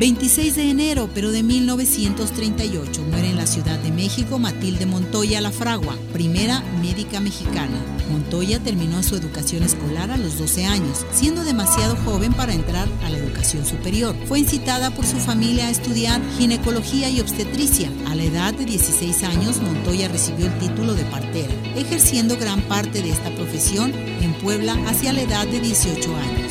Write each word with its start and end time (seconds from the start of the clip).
26 0.00 0.56
de 0.56 0.70
enero, 0.70 1.10
pero 1.14 1.30
de 1.30 1.42
1938, 1.42 3.02
muere 3.10 3.28
en 3.28 3.36
la 3.36 3.46
Ciudad 3.46 3.78
de 3.80 3.92
México 3.92 4.38
Matilde 4.38 4.86
Montoya 4.86 5.42
La 5.42 5.50
Fragua, 5.50 5.94
primera 6.14 6.60
médica 6.80 7.20
mexicana. 7.20 7.76
Montoya 8.10 8.58
terminó 8.60 9.02
su 9.02 9.14
educación 9.14 9.62
escolar 9.62 10.10
a 10.10 10.16
los 10.16 10.38
12 10.38 10.64
años, 10.64 11.04
siendo 11.12 11.44
demasiado 11.44 11.96
joven 11.96 12.32
para 12.32 12.54
entrar 12.54 12.88
a 13.04 13.10
la 13.10 13.18
educación 13.18 13.66
superior. 13.66 14.16
Fue 14.26 14.38
incitada 14.38 14.90
por 14.90 15.04
su 15.04 15.18
familia 15.18 15.66
a 15.66 15.70
estudiar 15.70 16.22
ginecología 16.38 17.10
y 17.10 17.20
obstetricia. 17.20 17.92
A 18.08 18.14
la 18.14 18.24
edad 18.24 18.54
de 18.54 18.64
16 18.64 19.22
años, 19.24 19.60
Montoya 19.60 20.08
recibió 20.08 20.46
el 20.46 20.58
título 20.58 20.94
de 20.94 21.04
partera, 21.04 21.52
ejerciendo 21.76 22.38
gran 22.38 22.62
parte 22.62 23.02
de 23.02 23.10
esta 23.10 23.34
profesión 23.34 23.92
en 23.94 24.32
Puebla 24.38 24.78
hacia 24.86 25.12
la 25.12 25.20
edad 25.20 25.46
de 25.46 25.60
18 25.60 26.16
años. 26.16 26.49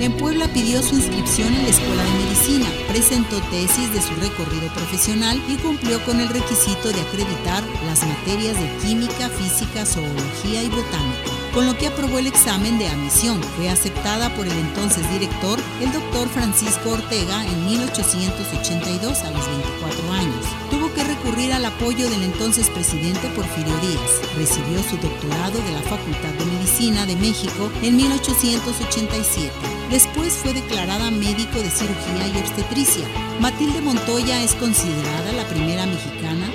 En 0.00 0.16
Puebla 0.16 0.48
pidió 0.48 0.82
su 0.82 0.96
inscripción 0.96 1.52
en 1.52 1.62
la 1.62 1.68
Escuela 1.68 2.02
de 2.02 2.24
Medicina, 2.24 2.66
presentó 2.88 3.38
tesis 3.50 3.92
de 3.92 4.00
su 4.00 4.14
recorrido 4.14 4.72
profesional 4.72 5.38
y 5.46 5.56
cumplió 5.56 6.02
con 6.06 6.20
el 6.20 6.28
requisito 6.30 6.90
de 6.90 7.02
acreditar 7.02 7.62
las 7.84 8.02
materias 8.06 8.58
de 8.58 8.74
química, 8.78 9.28
física, 9.28 9.84
zoología 9.84 10.62
y 10.62 10.70
botánica, 10.70 11.30
con 11.52 11.66
lo 11.66 11.76
que 11.76 11.88
aprobó 11.88 12.18
el 12.18 12.28
examen 12.28 12.78
de 12.78 12.88
admisión. 12.88 13.42
Fue 13.58 13.68
aceptada 13.68 14.34
por 14.34 14.46
el 14.46 14.56
entonces 14.56 15.04
director, 15.12 15.60
el 15.82 15.92
doctor 15.92 16.30
Francisco 16.30 16.92
Ortega, 16.92 17.44
en 17.44 17.66
1882 17.66 19.20
a 19.20 19.30
los 19.32 19.46
24 19.46 20.12
años. 20.14 20.46
Tuvo 20.70 20.90
que 20.94 21.04
recurrir 21.04 21.52
al 21.52 21.66
apoyo 21.66 22.08
del 22.08 22.22
entonces 22.22 22.70
presidente 22.70 23.28
Porfirio 23.36 23.76
Díaz. 23.82 24.34
Recibió 24.34 24.82
su 24.82 24.96
doctorado 24.96 25.58
de 25.58 25.72
la 25.72 25.82
Facultad 25.82 26.32
de 26.38 26.46
Medicina 26.46 27.04
de 27.04 27.16
México 27.16 27.70
en 27.82 27.96
1887. 27.96 29.79
Después 29.90 30.34
fue 30.34 30.54
declarada 30.54 31.10
médico 31.10 31.58
de 31.58 31.68
cirugía 31.68 32.28
y 32.32 32.38
obstetricia. 32.38 33.04
Matilde 33.40 33.80
Montoya 33.80 34.44
es 34.44 34.54
considerada 34.54 35.32
la 35.32 35.44
primera 35.48 35.84
mexicana 35.84 36.46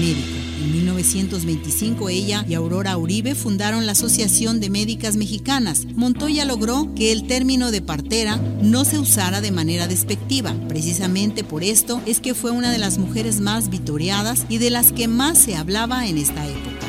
médica. 0.00 0.40
En 0.60 0.72
1925 0.72 2.08
ella 2.08 2.44
y 2.48 2.54
Aurora 2.54 2.96
Uribe 2.96 3.36
fundaron 3.36 3.86
la 3.86 3.92
Asociación 3.92 4.58
de 4.58 4.70
Médicas 4.70 5.14
Mexicanas. 5.14 5.86
Montoya 5.94 6.44
logró 6.44 6.92
que 6.96 7.12
el 7.12 7.28
término 7.28 7.70
de 7.70 7.80
partera 7.80 8.38
no 8.60 8.84
se 8.84 8.98
usara 8.98 9.40
de 9.40 9.52
manera 9.52 9.86
despectiva. 9.86 10.52
Precisamente 10.68 11.44
por 11.44 11.62
esto 11.62 12.02
es 12.06 12.18
que 12.18 12.34
fue 12.34 12.50
una 12.50 12.72
de 12.72 12.78
las 12.78 12.98
mujeres 12.98 13.40
más 13.40 13.70
vitoreadas 13.70 14.46
y 14.48 14.58
de 14.58 14.70
las 14.70 14.90
que 14.90 15.06
más 15.06 15.38
se 15.38 15.54
hablaba 15.54 16.08
en 16.08 16.18
esta 16.18 16.44
época. 16.44 16.86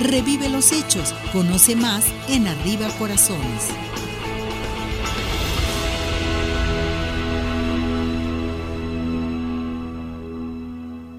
Revive 0.00 0.48
los 0.48 0.72
hechos, 0.72 1.14
conoce 1.32 1.76
más 1.76 2.04
en 2.28 2.48
Arriba 2.48 2.88
Corazones. 2.98 3.68